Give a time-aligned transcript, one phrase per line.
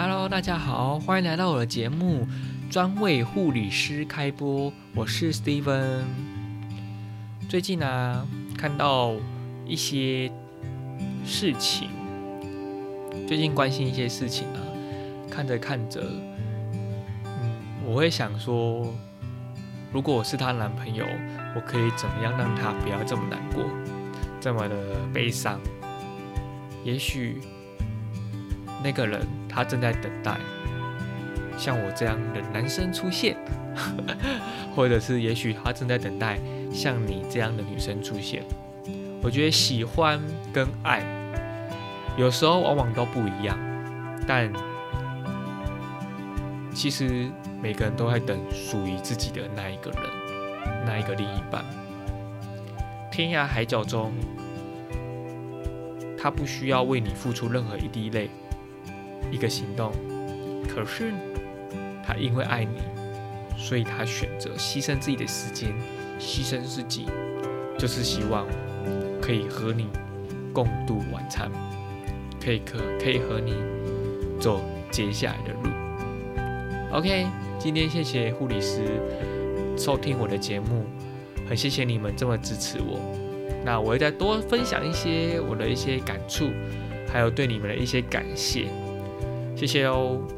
[0.00, 2.24] Hello，大家好，欢迎来到我的节目，
[2.70, 4.72] 专为护理师开播。
[4.94, 6.04] 我是 Steven。
[7.48, 8.24] 最近呢，
[8.56, 9.16] 看到
[9.66, 10.30] 一些
[11.26, 11.90] 事情，
[13.26, 14.62] 最近关心一些事情啊，
[15.28, 16.00] 看着看着，
[17.24, 18.86] 嗯，我会想说，
[19.92, 21.04] 如果我是她男朋友，
[21.56, 23.64] 我可以怎么样让她不要这么难过，
[24.40, 24.76] 这么的
[25.12, 25.58] 悲伤？
[26.84, 27.40] 也许
[28.80, 29.26] 那个人
[29.58, 30.38] 他正在等待
[31.56, 33.36] 像我这样的男生出现，
[34.72, 36.38] 或者是也许他正在等待
[36.72, 38.44] 像你这样的女生出现。
[39.20, 40.20] 我觉得喜欢
[40.52, 41.02] 跟爱
[42.16, 43.58] 有时候往往都不一样，
[44.28, 44.48] 但
[46.72, 47.28] 其实
[47.60, 50.00] 每个人都在等属于自己的那一个人，
[50.86, 51.64] 那一个另一半。
[53.10, 54.12] 天涯海角中。
[56.20, 58.28] 他不需要为你付出任何一滴泪，
[59.30, 59.92] 一个行动。
[60.68, 61.12] 可是，
[62.06, 62.80] 他因为爱你，
[63.56, 65.72] 所以他选择牺牲自己的时间，
[66.20, 67.06] 牺牲自己，
[67.78, 68.46] 就是希望
[69.20, 69.88] 可以和你
[70.52, 71.50] 共度晚餐，
[72.42, 73.54] 可以可可以和你
[74.40, 75.70] 走接下来的路。
[76.92, 77.26] OK，
[77.58, 79.00] 今天谢谢护理师
[79.76, 80.84] 收听我的节目，
[81.48, 83.00] 很谢谢你们这么支持我。
[83.64, 86.48] 那我会再多分享一些我的一些感触，
[87.12, 88.68] 还有对你们的一些感谢，
[89.58, 90.37] 谢谢哦。